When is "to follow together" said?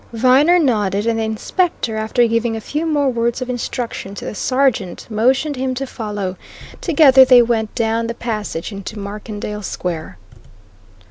5.75-7.23